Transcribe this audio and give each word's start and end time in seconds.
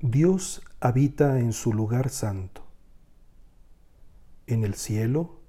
Dios 0.00 0.62
habita 0.78 1.40
en 1.40 1.52
su 1.52 1.72
lugar 1.72 2.08
santo. 2.08 2.62
En 4.46 4.62
el 4.62 4.74
cielo, 4.74 5.40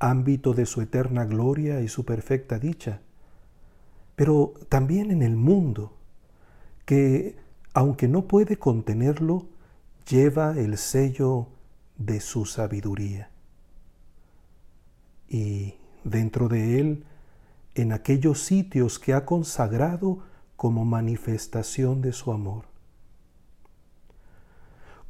ámbito 0.00 0.54
de 0.54 0.66
su 0.66 0.80
eterna 0.80 1.24
gloria 1.24 1.80
y 1.80 1.88
su 1.88 2.04
perfecta 2.04 2.58
dicha, 2.58 3.00
pero 4.16 4.54
también 4.68 5.12
en 5.12 5.22
el 5.22 5.36
mundo, 5.36 5.96
que, 6.84 7.36
aunque 7.74 8.08
no 8.08 8.26
puede 8.26 8.56
contenerlo, 8.56 9.46
lleva 10.08 10.58
el 10.58 10.78
sello 10.78 11.46
de 11.96 12.20
su 12.20 12.44
sabiduría. 12.44 13.30
Y 15.28 15.76
dentro 16.02 16.48
de 16.48 16.80
él, 16.80 17.04
en 17.76 17.92
aquellos 17.92 18.42
sitios 18.42 18.98
que 18.98 19.14
ha 19.14 19.24
consagrado 19.24 20.24
como 20.56 20.84
manifestación 20.84 22.02
de 22.02 22.12
su 22.12 22.32
amor. 22.32 22.71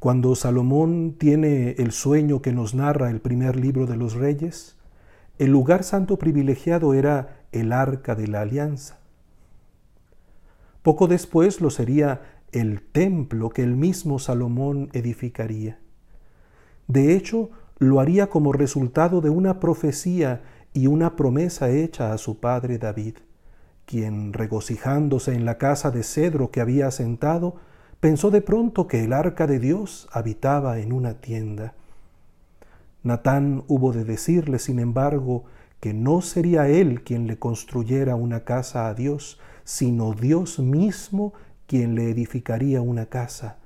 Cuando 0.03 0.35
Salomón 0.35 1.15
tiene 1.17 1.75
el 1.77 1.93
sueño 1.93 2.41
que 2.41 2.51
nos 2.51 2.75
narra 2.75 3.09
el 3.09 3.21
primer 3.21 3.55
libro 3.55 3.85
de 3.85 3.95
los 3.95 4.15
reyes, 4.15 4.75
el 5.39 5.51
lugar 5.51 5.85
santo 5.85 6.19
privilegiado 6.19 6.93
era 6.93 7.45
el 7.53 7.71
arca 7.71 8.13
de 8.13 8.27
la 8.27 8.41
alianza. 8.41 8.99
Poco 10.81 11.07
después 11.07 11.61
lo 11.61 11.69
sería 11.69 12.21
el 12.51 12.81
templo 12.81 13.47
que 13.47 13.63
el 13.63 13.77
mismo 13.77 14.19
Salomón 14.19 14.89
edificaría. 14.91 15.79
De 16.89 17.15
hecho, 17.15 17.51
lo 17.79 18.01
haría 18.01 18.27
como 18.27 18.51
resultado 18.51 19.21
de 19.21 19.29
una 19.29 19.61
profecía 19.61 20.41
y 20.73 20.87
una 20.87 21.15
promesa 21.15 21.69
hecha 21.69 22.11
a 22.11 22.17
su 22.17 22.41
padre 22.41 22.77
David, 22.77 23.19
quien, 23.85 24.33
regocijándose 24.33 25.33
en 25.33 25.45
la 25.45 25.57
casa 25.57 25.91
de 25.91 26.03
cedro 26.03 26.51
que 26.51 26.59
había 26.59 26.87
asentado, 26.87 27.55
pensó 28.03 28.31
de 28.31 28.41
pronto 28.41 28.85
que 28.85 29.05
el 29.05 29.13
arca 29.13 29.47
de 29.47 29.59
Dios 29.59 30.09
habitaba 30.11 30.79
en 30.79 30.91
una 30.91 31.21
tienda. 31.21 31.73
Natán 33.01 33.63
hubo 33.69 33.93
de 33.93 34.03
decirle, 34.03 34.59
sin 34.59 34.79
embargo, 34.79 35.45
que 35.79 35.93
no 35.93 36.21
sería 36.21 36.67
él 36.67 37.03
quien 37.05 37.27
le 37.27 37.39
construyera 37.39 38.17
una 38.17 38.43
casa 38.43 38.89
a 38.89 38.93
Dios, 38.93 39.39
sino 39.63 40.11
Dios 40.11 40.59
mismo 40.59 41.31
quien 41.65 41.95
le 41.95 42.09
edificaría 42.09 42.81
una 42.81 43.05
casa, 43.05 43.59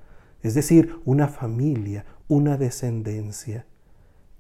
es 0.44 0.54
decir, 0.54 1.00
una 1.04 1.28
familia, 1.30 2.06
una 2.28 2.58
descendencia, 2.58 3.66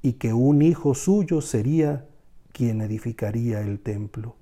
y 0.03 0.13
que 0.13 0.31
un 0.31 0.61
hijo 0.61 0.93
suyo 0.93 1.41
sería 1.41 2.05
quien 2.51 2.81
edificaría 2.81 3.61
el 3.61 3.79
templo. 3.79 4.35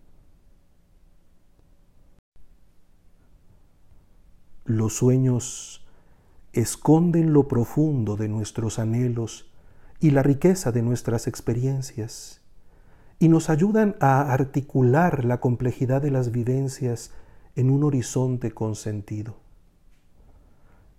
Los 4.65 4.95
sueños 4.95 5.85
esconden 6.51 7.33
lo 7.33 7.47
profundo 7.47 8.15
de 8.15 8.27
nuestros 8.27 8.79
anhelos 8.79 9.51
y 9.99 10.09
la 10.09 10.23
riqueza 10.23 10.71
de 10.71 10.81
nuestras 10.81 11.27
experiencias 11.27 12.41
y 13.19 13.27
nos 13.27 13.51
ayudan 13.51 13.95
a 13.99 14.33
articular 14.33 15.23
la 15.23 15.39
complejidad 15.39 16.01
de 16.01 16.09
las 16.09 16.31
vivencias 16.31 17.11
en 17.55 17.69
un 17.69 17.83
horizonte 17.83 18.51
con 18.51 18.75
sentido. 18.75 19.37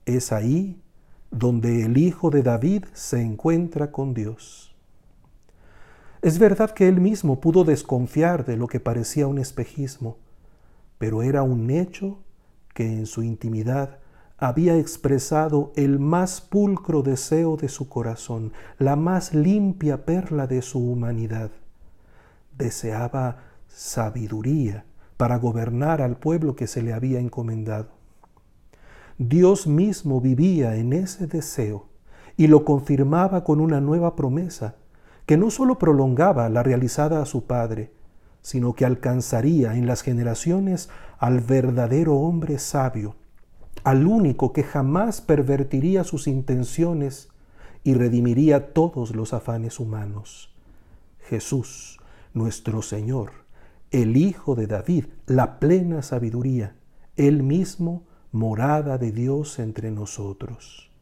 Es 0.04 0.30
ahí 0.30 0.80
donde 1.32 1.84
el 1.84 1.98
Hijo 1.98 2.30
de 2.30 2.44
David 2.44 2.84
se 2.92 3.20
encuentra 3.20 3.90
con 3.90 4.14
Dios. 4.14 4.76
Es 6.22 6.38
verdad 6.38 6.70
que 6.70 6.86
él 6.86 7.00
mismo 7.00 7.40
pudo 7.40 7.64
desconfiar 7.64 8.44
de 8.44 8.56
lo 8.56 8.68
que 8.68 8.78
parecía 8.78 9.26
un 9.26 9.38
espejismo, 9.38 10.18
pero 10.98 11.22
era 11.22 11.42
un 11.42 11.68
hecho 11.70 12.22
que 12.76 12.92
en 12.92 13.06
su 13.06 13.22
intimidad 13.22 14.00
había 14.36 14.76
expresado 14.76 15.72
el 15.76 15.98
más 15.98 16.42
pulcro 16.42 17.02
deseo 17.02 17.56
de 17.56 17.70
su 17.70 17.88
corazón, 17.88 18.52
la 18.78 18.96
más 18.96 19.32
limpia 19.32 20.04
perla 20.04 20.46
de 20.46 20.60
su 20.60 20.78
humanidad. 20.78 21.50
Deseaba 22.58 23.38
sabiduría 23.66 24.84
para 25.16 25.38
gobernar 25.38 26.02
al 26.02 26.18
pueblo 26.18 26.54
que 26.54 26.66
se 26.66 26.82
le 26.82 26.92
había 26.92 27.18
encomendado. 27.18 27.88
Dios 29.16 29.66
mismo 29.66 30.20
vivía 30.20 30.76
en 30.76 30.92
ese 30.92 31.26
deseo 31.26 31.86
y 32.36 32.48
lo 32.48 32.66
confirmaba 32.66 33.42
con 33.42 33.62
una 33.62 33.80
nueva 33.80 34.14
promesa 34.14 34.76
que 35.24 35.38
no 35.38 35.50
sólo 35.50 35.78
prolongaba 35.78 36.50
la 36.50 36.62
realizada 36.62 37.22
a 37.22 37.24
su 37.24 37.46
Padre, 37.46 37.95
sino 38.46 38.74
que 38.74 38.84
alcanzaría 38.84 39.74
en 39.74 39.88
las 39.88 40.02
generaciones 40.02 40.88
al 41.18 41.40
verdadero 41.40 42.14
hombre 42.14 42.60
sabio, 42.60 43.16
al 43.82 44.06
único 44.06 44.52
que 44.52 44.62
jamás 44.62 45.20
pervertiría 45.20 46.04
sus 46.04 46.28
intenciones 46.28 47.28
y 47.82 47.94
redimiría 47.94 48.72
todos 48.72 49.16
los 49.16 49.32
afanes 49.32 49.80
humanos. 49.80 50.54
Jesús, 51.28 51.98
nuestro 52.34 52.82
Señor, 52.82 53.32
el 53.90 54.16
Hijo 54.16 54.54
de 54.54 54.68
David, 54.68 55.06
la 55.26 55.58
plena 55.58 56.02
sabiduría, 56.02 56.76
él 57.16 57.42
mismo, 57.42 58.04
morada 58.30 58.96
de 58.96 59.10
Dios 59.10 59.58
entre 59.58 59.90
nosotros. 59.90 60.92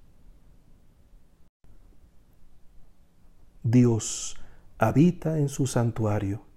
Dios 3.63 4.35
habita 4.79 5.39
en 5.39 5.51
su 5.51 5.67
santuario 5.67 6.54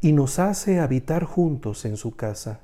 y 0.00 0.12
nos 0.12 0.38
hace 0.38 0.80
habitar 0.80 1.24
juntos 1.24 1.84
en 1.84 1.96
su 1.96 2.16
casa. 2.16 2.60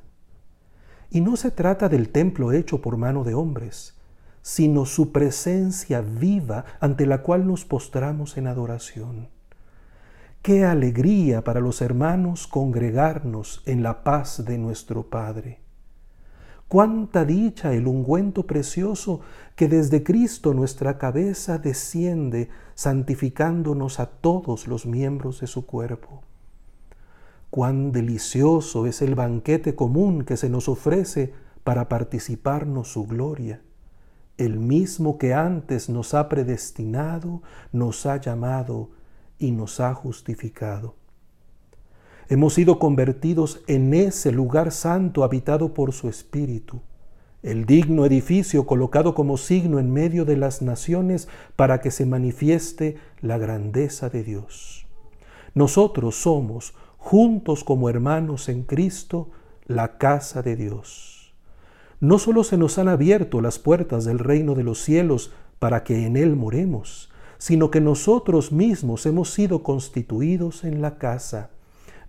Y 1.11 1.21
no 1.21 1.37
se 1.37 1.51
trata 1.51 1.89
del 1.89 2.09
templo 2.09 2.53
hecho 2.53 2.81
por 2.81 2.97
mano 2.97 3.25
de 3.25 3.35
hombres, 3.35 3.95
sino 4.43 4.87
su 4.87 5.13
presencia 5.13 6.01
viva 6.01 6.65
ante 6.81 7.05
la 7.05 7.23
cual 7.23 7.47
nos 7.47 7.65
postramos 7.65 8.37
en 8.39 8.47
adoración. 8.47 9.29
Qué 10.41 10.65
alegría 10.65 11.45
para 11.45 11.61
los 11.61 11.83
hermanos 11.83 12.47
congregarnos 12.47 13.63
en 13.67 13.83
la 13.83 14.03
paz 14.03 14.45
de 14.45 14.57
nuestro 14.57 15.11
Padre. 15.11 15.61
Cuánta 16.69 17.25
dicha 17.25 17.73
el 17.75 17.87
ungüento 17.87 18.47
precioso 18.47 19.21
que 19.57 19.69
desde 19.69 20.03
Cristo 20.03 20.55
nuestra 20.55 20.99
cabeza 20.99 21.59
desciende, 21.59 22.49
santificándonos 22.75 24.01
a 24.01 24.07
todos 24.07 24.67
los 24.67 24.87
miembros 24.87 25.41
de 25.41 25.47
su 25.47 25.67
cuerpo 25.67 26.23
cuán 27.51 27.93
delicioso 27.93 28.87
es 28.87 29.03
el 29.03 29.15
banquete 29.15 29.75
común 29.75 30.25
que 30.25 30.37
se 30.37 30.49
nos 30.49 30.69
ofrece 30.69 31.33
para 31.65 31.89
participarnos 31.89 32.93
su 32.93 33.07
gloria. 33.07 33.61
El 34.37 34.59
mismo 34.59 35.19
que 35.19 35.35
antes 35.35 35.89
nos 35.89 36.15
ha 36.15 36.29
predestinado, 36.29 37.43
nos 37.73 38.07
ha 38.07 38.19
llamado 38.19 38.91
y 39.39 39.51
nos 39.51 39.81
ha 39.81 39.95
justificado. 39.95 40.95
Hemos 42.29 42.55
sido 42.55 42.79
convertidos 42.79 43.63
en 43.67 43.95
ese 43.95 44.33
lugar 44.33 44.73
santo 44.73 45.23
habitado 45.23 45.75
por 45.75 45.93
su 45.93 46.09
Espíritu, 46.09 46.81
el 47.43 47.67
digno 47.67 48.05
edificio 48.05 48.67
colocado 48.67 49.15
como 49.15 49.37
signo 49.37 49.79
en 49.79 49.93
medio 49.93 50.25
de 50.25 50.37
las 50.37 50.61
naciones 50.61 51.29
para 51.55 51.81
que 51.81 51.93
se 51.93 52.05
manifieste 52.05 52.97
la 53.21 53.39
grandeza 53.39 54.11
de 54.11 54.25
Dios. 54.25 54.87
Nosotros 55.55 56.17
somos 56.17 56.75
juntos 57.07 57.63
como 57.63 57.89
hermanos 57.89 58.49
en 58.49 58.65
Cristo, 58.65 59.31
la 59.67 59.97
casa 59.97 60.43
de 60.43 60.57
Dios. 60.57 61.33
No 62.01 62.19
solo 62.19 62.43
se 62.43 62.59
nos 62.59 62.79
han 62.79 62.89
abierto 62.89 63.41
las 63.41 63.61
puertas 63.61 64.05
del 64.05 64.19
reino 64.19 64.57
de 64.57 64.65
los 64.65 64.81
cielos 64.81 65.31
para 65.61 65.85
que 65.85 66.05
en 66.05 66.17
él 66.17 66.35
moremos, 66.35 67.09
sino 67.39 67.71
que 67.71 67.81
nosotros 67.81 68.51
mismos 68.51 69.07
hemos 69.07 69.33
sido 69.33 69.63
constituidos 69.63 70.65
en 70.65 70.83
la 70.83 70.99
casa. 70.99 71.51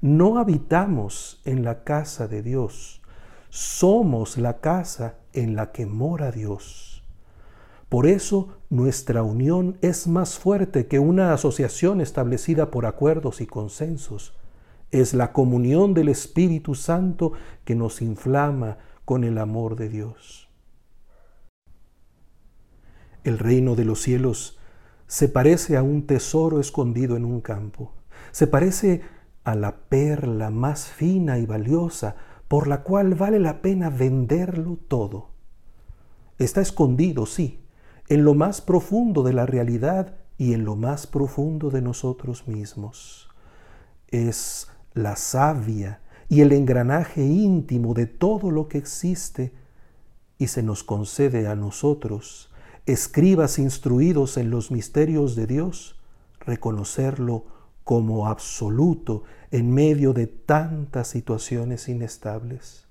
No 0.01 0.39
habitamos 0.39 1.41
en 1.45 1.63
la 1.63 1.83
casa 1.83 2.27
de 2.27 2.41
Dios, 2.41 3.03
somos 3.49 4.39
la 4.39 4.61
casa 4.61 5.19
en 5.31 5.55
la 5.55 5.71
que 5.71 5.85
mora 5.85 6.31
Dios. 6.31 7.03
Por 7.87 8.07
eso 8.07 8.57
nuestra 8.71 9.21
unión 9.21 9.77
es 9.81 10.07
más 10.07 10.39
fuerte 10.39 10.87
que 10.87 10.97
una 10.97 11.33
asociación 11.33 12.01
establecida 12.01 12.71
por 12.71 12.87
acuerdos 12.87 13.41
y 13.41 13.45
consensos 13.45 14.33
es 14.91 15.13
la 15.13 15.33
comunión 15.33 15.93
del 15.93 16.09
Espíritu 16.09 16.75
Santo 16.75 17.33
que 17.65 17.75
nos 17.75 18.01
inflama 18.01 18.77
con 19.05 19.23
el 19.23 19.37
amor 19.37 19.75
de 19.75 19.89
Dios. 19.89 20.49
El 23.23 23.39
reino 23.39 23.75
de 23.75 23.85
los 23.85 24.01
cielos 24.01 24.59
se 25.07 25.29
parece 25.29 25.77
a 25.77 25.83
un 25.83 26.05
tesoro 26.05 26.59
escondido 26.59 27.15
en 27.15 27.25
un 27.25 27.41
campo. 27.41 27.93
Se 28.31 28.47
parece 28.47 29.01
a 29.43 29.55
la 29.55 29.77
perla 29.89 30.49
más 30.49 30.87
fina 30.87 31.39
y 31.39 31.45
valiosa 31.45 32.15
por 32.47 32.67
la 32.67 32.83
cual 32.83 33.15
vale 33.15 33.39
la 33.39 33.61
pena 33.61 33.89
venderlo 33.89 34.77
todo. 34.87 35.31
Está 36.37 36.61
escondido, 36.61 37.25
sí, 37.25 37.65
en 38.09 38.23
lo 38.23 38.33
más 38.33 38.61
profundo 38.61 39.23
de 39.23 39.33
la 39.33 39.45
realidad 39.45 40.15
y 40.37 40.53
en 40.53 40.63
lo 40.63 40.75
más 40.75 41.07
profundo 41.07 41.69
de 41.69 41.81
nosotros 41.81 42.47
mismos. 42.47 43.29
Es 44.07 44.69
la 44.97 45.15
savia 45.15 46.01
y 46.29 46.41
el 46.41 46.51
engranaje 46.51 47.23
íntimo 47.23 47.93
de 47.93 48.05
todo 48.05 48.51
lo 48.51 48.67
que 48.67 48.77
existe 48.77 49.53
y 50.37 50.47
se 50.47 50.63
nos 50.63 50.83
concede 50.83 51.47
a 51.47 51.55
nosotros, 51.55 52.51
escribas 52.85 53.59
instruidos 53.59 54.37
en 54.37 54.49
los 54.49 54.71
misterios 54.71 55.35
de 55.35 55.47
Dios, 55.47 55.99
reconocerlo 56.39 57.45
como 57.83 58.27
absoluto 58.27 59.23
en 59.51 59.73
medio 59.73 60.13
de 60.13 60.27
tantas 60.27 61.07
situaciones 61.07 61.87
inestables. 61.87 62.85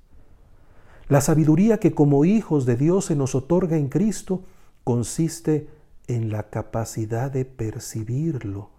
La 1.08 1.20
sabiduría 1.20 1.78
que 1.78 1.94
como 1.94 2.24
hijos 2.24 2.66
de 2.66 2.76
Dios 2.76 3.06
se 3.06 3.14
nos 3.14 3.34
otorga 3.34 3.76
en 3.76 3.88
Cristo 3.88 4.42
consiste 4.82 5.68
en 6.08 6.30
la 6.30 6.44
capacidad 6.50 7.30
de 7.30 7.44
percibirlo, 7.44 8.70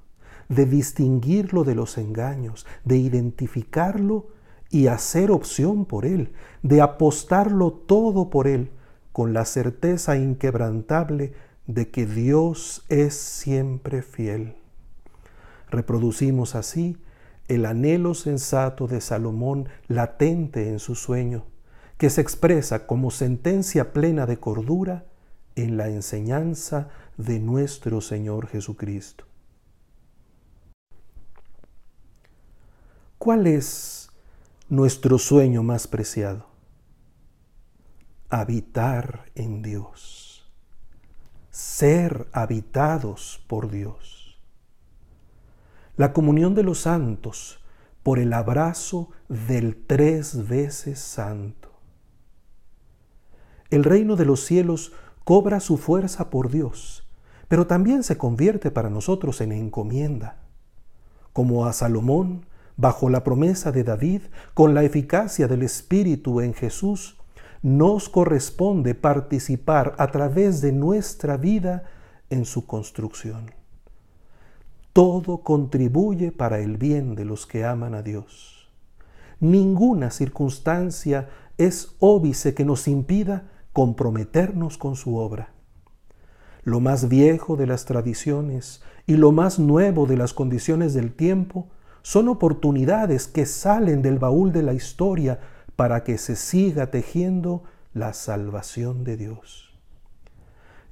de 0.49 0.65
distinguirlo 0.65 1.63
de 1.63 1.75
los 1.75 1.97
engaños, 1.97 2.65
de 2.85 2.97
identificarlo 2.97 4.27
y 4.69 4.87
hacer 4.87 5.31
opción 5.31 5.85
por 5.85 6.05
Él, 6.05 6.31
de 6.63 6.81
apostarlo 6.81 7.71
todo 7.71 8.29
por 8.29 8.47
Él, 8.47 8.71
con 9.11 9.33
la 9.33 9.45
certeza 9.45 10.17
inquebrantable 10.17 11.33
de 11.65 11.89
que 11.89 12.05
Dios 12.05 12.85
es 12.89 13.15
siempre 13.15 14.01
fiel. 14.01 14.55
Reproducimos 15.69 16.55
así 16.55 16.97
el 17.47 17.65
anhelo 17.65 18.13
sensato 18.13 18.87
de 18.87 19.01
Salomón 19.01 19.69
latente 19.87 20.69
en 20.69 20.79
su 20.79 20.95
sueño, 20.95 21.45
que 21.97 22.09
se 22.09 22.21
expresa 22.21 22.85
como 22.85 23.09
sentencia 23.09 23.91
plena 23.91 24.25
de 24.25 24.37
cordura 24.37 25.05
en 25.55 25.77
la 25.77 25.89
enseñanza 25.89 26.89
de 27.17 27.39
nuestro 27.39 28.01
Señor 28.01 28.47
Jesucristo. 28.47 29.26
¿Cuál 33.27 33.45
es 33.45 34.09
nuestro 34.69 35.17
sueño 35.17 35.61
más 35.61 35.85
preciado? 35.85 36.45
Habitar 38.29 39.25
en 39.35 39.61
Dios, 39.61 40.49
ser 41.49 42.29
habitados 42.31 43.43
por 43.47 43.69
Dios. 43.69 44.39
La 45.97 46.13
comunión 46.13 46.55
de 46.55 46.63
los 46.63 46.79
santos 46.79 47.59
por 48.01 48.17
el 48.17 48.31
abrazo 48.31 49.09
del 49.27 49.75
tres 49.75 50.47
veces 50.47 50.97
santo. 50.97 51.69
El 53.69 53.83
reino 53.83 54.15
de 54.15 54.23
los 54.23 54.45
cielos 54.45 54.93
cobra 55.25 55.59
su 55.59 55.75
fuerza 55.75 56.29
por 56.29 56.49
Dios, 56.49 57.05
pero 57.49 57.67
también 57.67 58.03
se 58.03 58.17
convierte 58.17 58.71
para 58.71 58.89
nosotros 58.89 59.41
en 59.41 59.51
encomienda. 59.51 60.37
Como 61.33 61.65
a 61.65 61.73
Salomón, 61.73 62.45
bajo 62.77 63.09
la 63.09 63.23
promesa 63.23 63.71
de 63.71 63.83
David, 63.83 64.21
con 64.53 64.73
la 64.73 64.83
eficacia 64.83 65.47
del 65.47 65.63
Espíritu 65.63 66.41
en 66.41 66.53
Jesús, 66.53 67.17
nos 67.63 68.07
corresponde 68.07 68.93
participar 68.93 69.95
a 69.97 70.07
través 70.11 70.61
de 70.61 70.71
nuestra 70.71 71.37
vida 71.37 71.85
en 72.29 72.45
su 72.45 72.67
construcción. 72.67 73.51
Todo 74.93 75.39
contribuye 75.39 76.31
para 76.31 76.59
el 76.59 76.77
bien 76.77 77.15
de 77.15 77.25
los 77.25 77.45
que 77.45 77.65
aman 77.65 77.95
a 77.95 78.03
Dios. 78.03 78.69
Ninguna 79.39 80.11
circunstancia 80.11 81.29
es 81.57 81.95
óbice 81.99 82.53
que 82.53 82.65
nos 82.65 82.87
impida 82.87 83.49
comprometernos 83.73 84.77
con 84.77 84.95
su 84.95 85.17
obra. 85.17 85.53
Lo 86.63 86.79
más 86.79 87.07
viejo 87.07 87.55
de 87.55 87.67
las 87.67 87.85
tradiciones 87.85 88.81
y 89.05 89.13
lo 89.13 89.31
más 89.31 89.59
nuevo 89.59 90.05
de 90.05 90.17
las 90.17 90.33
condiciones 90.33 90.93
del 90.93 91.13
tiempo 91.13 91.69
son 92.07 92.29
oportunidades 92.29 93.27
que 93.27 93.45
salen 93.45 94.01
del 94.01 94.17
baúl 94.17 94.53
de 94.53 94.63
la 94.63 94.73
historia 94.73 95.41
para 95.75 96.05
que 96.05 96.17
se 96.17 96.37
siga 96.37 96.89
tejiendo 96.89 97.63
la 97.93 98.13
salvación 98.13 99.03
de 99.03 99.17
Dios. 99.17 99.77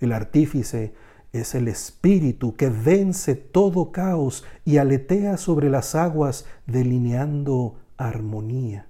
El 0.02 0.12
artífice 0.12 0.94
es 1.32 1.56
el 1.56 1.70
espíritu 1.70 2.58
que 2.58 2.68
vence 2.68 3.34
todo 3.36 3.94
caos 3.94 4.44
y 4.66 4.76
aletea 4.76 5.38
sobre 5.38 5.70
las 5.70 5.96
aguas 5.96 6.48
delineando 6.68 7.78
armonía. 7.96 8.88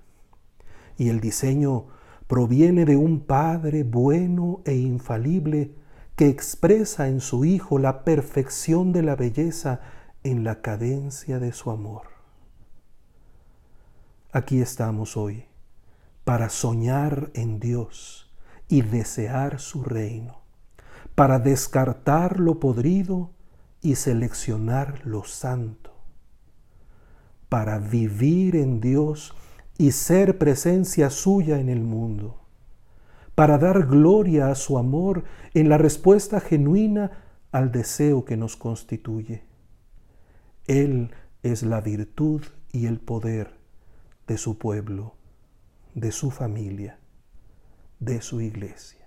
Y 0.97 1.09
el 1.09 1.19
diseño 1.19 1.85
proviene 2.25 2.85
de 2.85 2.95
un 2.95 3.19
Padre 3.19 3.83
bueno 3.83 4.61
e 4.65 4.73
infalible 4.73 5.75
que 6.15 6.27
expresa 6.27 7.07
en 7.07 7.21
su 7.21 7.45
Hijo 7.45 7.77
la 7.77 8.03
perfección 8.03 8.93
de 8.93 9.03
la 9.03 9.15
belleza 9.15 9.81
en 10.23 10.43
la 10.43 10.63
cadencia 10.63 11.37
de 11.37 11.53
su 11.53 11.69
amor. 11.69 12.14
Aquí 14.37 14.59
estamos 14.59 15.15
hoy 15.15 15.45
para 16.25 16.49
soñar 16.49 17.31
en 17.35 17.61
Dios 17.61 18.29
y 18.67 18.81
desear 18.81 19.61
su 19.61 19.81
reino, 19.81 20.41
para 21.15 21.39
descartar 21.39 22.41
lo 22.41 22.59
podrido 22.59 23.29
y 23.81 23.95
seleccionar 23.95 24.99
lo 25.05 25.23
santo, 25.23 25.93
para 27.47 27.79
vivir 27.79 28.57
en 28.57 28.81
Dios 28.81 29.33
y 29.77 29.91
ser 29.91 30.37
presencia 30.37 31.09
suya 31.09 31.57
en 31.61 31.69
el 31.69 31.83
mundo, 31.83 32.41
para 33.35 33.57
dar 33.57 33.87
gloria 33.87 34.49
a 34.49 34.55
su 34.55 34.77
amor 34.77 35.23
en 35.53 35.69
la 35.69 35.77
respuesta 35.77 36.41
genuina 36.41 37.09
al 37.53 37.71
deseo 37.71 38.25
que 38.25 38.35
nos 38.35 38.57
constituye. 38.57 39.45
Él 40.67 41.11
es 41.41 41.63
la 41.63 41.79
virtud 41.79 42.43
y 42.73 42.87
el 42.87 42.99
poder 42.99 43.63
de 44.27 44.37
su 44.37 44.57
pueblo, 44.57 45.15
de 45.93 46.11
su 46.11 46.31
familia, 46.31 46.99
de 47.99 48.21
su 48.21 48.41
iglesia. 48.41 49.04